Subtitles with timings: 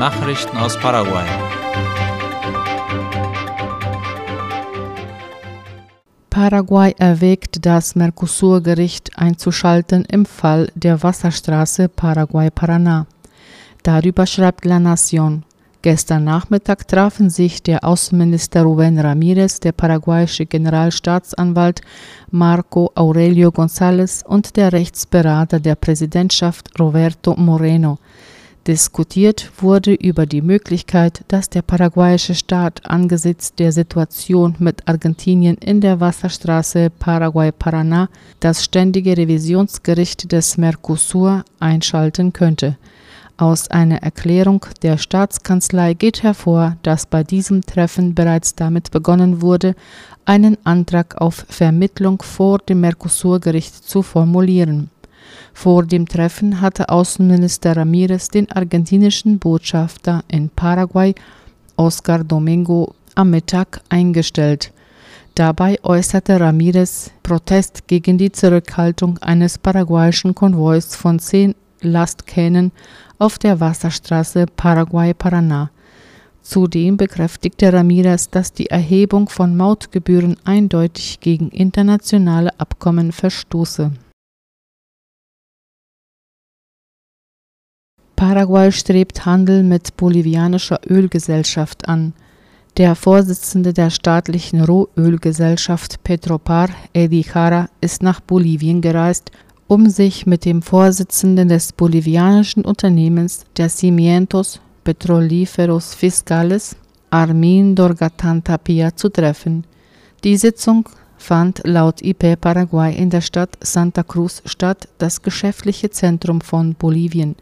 [0.00, 1.26] Nachrichten aus Paraguay.
[6.30, 13.04] Paraguay erwägt, das Mercosur-Gericht einzuschalten im Fall der Wasserstraße Paraguay-Paraná.
[13.82, 15.42] Darüber schreibt La Nación.
[15.82, 21.82] Gestern Nachmittag trafen sich der Außenminister Rubén Ramírez, der paraguayische Generalstaatsanwalt
[22.30, 27.98] Marco Aurelio González und der Rechtsberater der Präsidentschaft Roberto Moreno.
[28.66, 35.80] Diskutiert wurde über die Möglichkeit, dass der paraguayische Staat angesichts der Situation mit Argentinien in
[35.80, 42.76] der Wasserstraße Paraguay-Paraná das ständige Revisionsgericht des Mercosur einschalten könnte.
[43.38, 49.74] Aus einer Erklärung der Staatskanzlei geht hervor, dass bei diesem Treffen bereits damit begonnen wurde,
[50.26, 54.90] einen Antrag auf Vermittlung vor dem Mercosur-Gericht zu formulieren.
[55.52, 61.14] Vor dem Treffen hatte Außenminister Ramirez den argentinischen Botschafter in Paraguay,
[61.76, 64.72] Oscar Domingo, am Mittag eingestellt.
[65.34, 72.72] Dabei äußerte Ramirez Protest gegen die Zurückhaltung eines paraguayischen Konvois von zehn Lastkähnen
[73.18, 75.70] auf der Wasserstraße Paraguay-Paraná.
[76.42, 83.92] Zudem bekräftigte Ramirez, dass die Erhebung von Mautgebühren eindeutig gegen internationale Abkommen verstoße.
[88.20, 92.12] Paraguay strebt Handel mit bolivianischer Ölgesellschaft an.
[92.76, 99.30] Der Vorsitzende der staatlichen Rohölgesellschaft Petropar, Eddie Jara, ist nach Bolivien gereist
[99.68, 106.76] um sich mit dem Vorsitzenden des bolivianischen Unternehmens der Cimientos Petrolíferos Fiscales,
[107.08, 109.64] Armin Dorgatan Tapia, zu treffen.
[110.24, 116.42] Die Sitzung fand laut IP Paraguay in der Stadt Santa Cruz statt, das geschäftliche Zentrum
[116.42, 117.34] von Bolivien.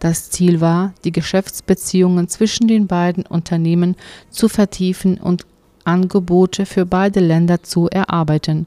[0.00, 3.96] Das Ziel war, die Geschäftsbeziehungen zwischen den beiden Unternehmen
[4.30, 5.46] zu vertiefen und
[5.84, 8.66] Angebote für beide Länder zu erarbeiten.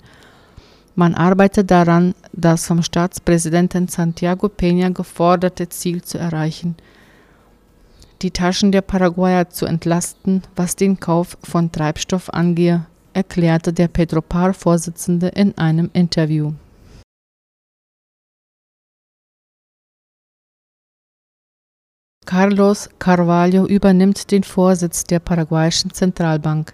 [0.95, 6.75] Man arbeitet daran, das vom Staatspräsidenten Santiago Peña geforderte Ziel zu erreichen,
[8.21, 15.27] die Taschen der Paraguayer zu entlasten, was den Kauf von Treibstoff angehe, erklärte der Petropar-Vorsitzende
[15.29, 16.53] in einem Interview.
[22.25, 26.73] Carlos Carvalho übernimmt den Vorsitz der paraguayischen Zentralbank.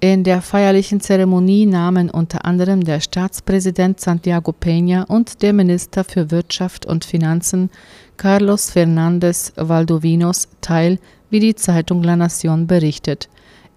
[0.00, 6.30] In der feierlichen Zeremonie nahmen unter anderem der Staatspräsident Santiago Peña und der Minister für
[6.30, 7.70] Wirtschaft und Finanzen
[8.16, 13.28] Carlos Fernández Valdovinos teil, wie die Zeitung La Nación berichtet.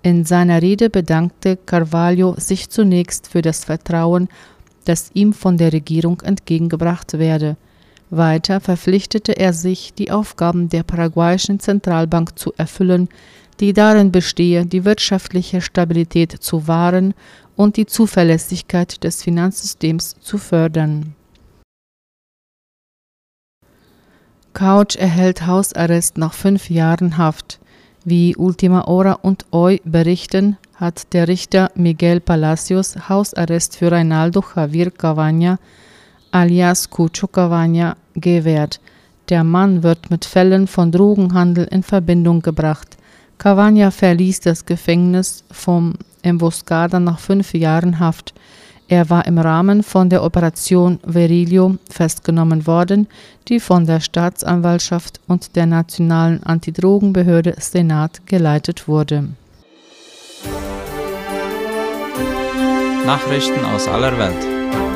[0.02, 4.30] In seiner Rede bedankte Carvalho sich zunächst für das Vertrauen,
[4.86, 7.58] das ihm von der Regierung entgegengebracht werde.
[8.18, 13.10] Weiter verpflichtete er sich, die Aufgaben der paraguayischen Zentralbank zu erfüllen,
[13.60, 17.14] die darin bestehe, die wirtschaftliche Stabilität zu wahren
[17.56, 21.16] und die Zuverlässigkeit des Finanzsystems zu fördern.
[24.54, 27.60] Couch erhält Hausarrest nach fünf Jahren Haft.
[28.06, 34.92] Wie Ultima Hora und OI berichten, hat der Richter Miguel Palacios Hausarrest für Reinaldo Javier
[34.92, 35.58] Cavagna
[36.34, 38.80] alias Cucho Cavagna gewährt.
[39.30, 42.98] Der Mann wird mit Fällen von Drogenhandel in Verbindung gebracht.
[43.38, 45.94] Cavagna verließ das Gefängnis vom
[46.24, 48.34] Emboscada nach fünf Jahren Haft.
[48.88, 53.08] Er war im Rahmen von der Operation Verilio festgenommen worden,
[53.48, 59.30] die von der Staatsanwaltschaft und der Nationalen Antidrogenbehörde Senat geleitet wurde.
[63.06, 64.93] Nachrichten aus aller Welt.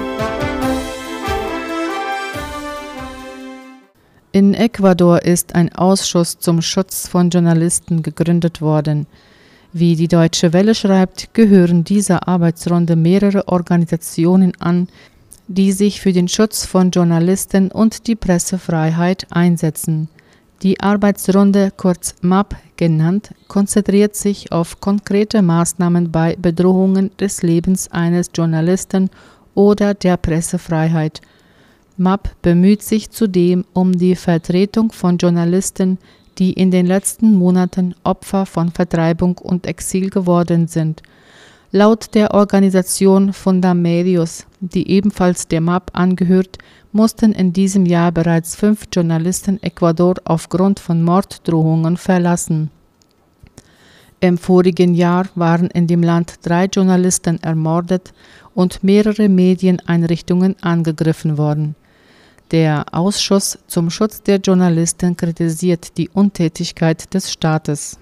[4.38, 9.08] In Ecuador ist ein Ausschuss zum Schutz von Journalisten gegründet worden.
[9.74, 14.90] Wie die Deutsche Welle schreibt, gehören dieser Arbeitsrunde mehrere Organisationen an,
[15.48, 20.08] die sich für den Schutz von Journalisten und die Pressefreiheit einsetzen.
[20.62, 28.30] Die Arbeitsrunde, kurz MAP genannt, konzentriert sich auf konkrete Maßnahmen bei Bedrohungen des Lebens eines
[28.36, 29.10] Journalisten
[29.56, 31.22] oder der Pressefreiheit–
[32.00, 35.98] MAP bemüht sich zudem um die Vertretung von Journalisten,
[36.38, 41.02] die in den letzten Monaten Opfer von Vertreibung und Exil geworden sind.
[41.72, 46.60] Laut der Organisation Fundamedios, die ebenfalls der MAP angehört,
[46.92, 52.70] mussten in diesem Jahr bereits fünf Journalisten Ecuador aufgrund von Morddrohungen verlassen.
[54.20, 58.14] Im vorigen Jahr waren in dem Land drei Journalisten ermordet
[58.54, 61.76] und mehrere Medieneinrichtungen angegriffen worden.
[62.52, 68.00] Der Ausschuss zum Schutz der Journalisten kritisiert die Untätigkeit des Staates.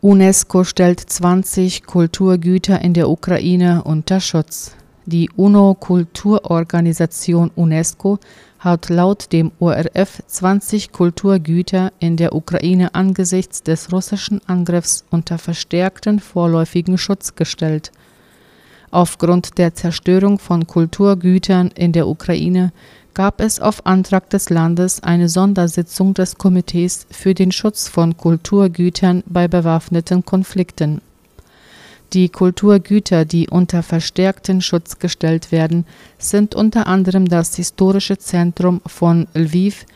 [0.00, 4.74] UNESCO stellt 20 Kulturgüter in der Ukraine unter Schutz.
[5.06, 8.18] Die UNO-Kulturorganisation UNESCO
[8.58, 16.18] hat laut dem ORF 20 Kulturgüter in der Ukraine angesichts des russischen Angriffs unter verstärkten
[16.18, 17.92] vorläufigen Schutz gestellt.
[18.90, 22.72] Aufgrund der Zerstörung von Kulturgütern in der Ukraine
[23.14, 29.22] gab es auf Antrag des Landes eine Sondersitzung des Komitees für den Schutz von Kulturgütern
[29.26, 31.00] bei bewaffneten Konflikten.
[32.12, 35.86] Die Kulturgüter, die unter verstärkten Schutz gestellt werden,
[36.18, 39.86] sind unter anderem das historische Zentrum von Lviv,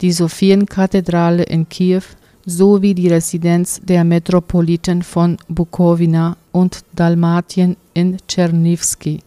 [0.00, 2.02] die Sophienkathedrale in Kiew
[2.46, 9.20] sowie die Residenz der Metropoliten von Bukowina und Dalmatien in Tschernivsky.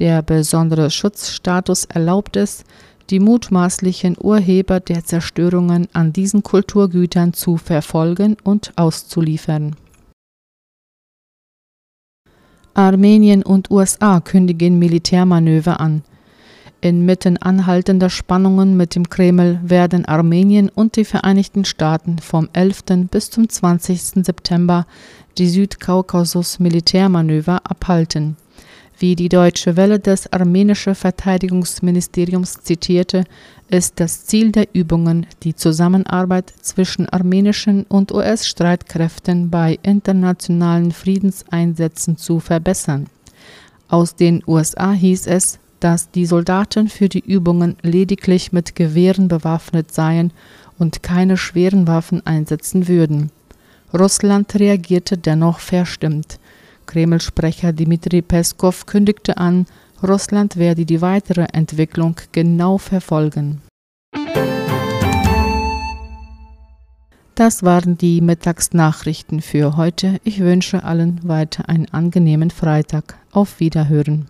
[0.00, 2.64] Der besondere Schutzstatus erlaubt es,
[3.10, 9.76] die mutmaßlichen Urheber der Zerstörungen an diesen Kulturgütern zu verfolgen und auszuliefern.
[12.74, 16.02] Armenien und USA kündigen Militärmanöver an.
[16.80, 23.08] Inmitten anhaltender Spannungen mit dem Kreml werden Armenien und die Vereinigten Staaten vom 11.
[23.10, 24.24] bis zum 20.
[24.24, 24.86] September
[25.38, 28.36] die Südkaukasus-Militärmanöver abhalten.
[28.96, 33.24] Wie die Deutsche Welle des armenischen Verteidigungsministeriums zitierte,
[33.68, 42.38] ist das Ziel der Übungen, die Zusammenarbeit zwischen armenischen und US-Streitkräften bei internationalen Friedenseinsätzen zu
[42.38, 43.08] verbessern.
[43.88, 49.92] Aus den USA hieß es, dass die Soldaten für die Übungen lediglich mit Gewehren bewaffnet
[49.92, 50.32] seien
[50.78, 53.30] und keine schweren Waffen einsetzen würden.
[53.92, 56.38] Russland reagierte dennoch verstimmt.
[56.86, 59.66] Kreml-Sprecher Dmitri Peskov kündigte an,
[60.02, 63.62] Russland werde die weitere Entwicklung genau verfolgen.
[67.34, 70.20] Das waren die Mittagsnachrichten für heute.
[70.24, 73.16] Ich wünsche allen weiter einen angenehmen Freitag.
[73.30, 74.28] Auf Wiederhören.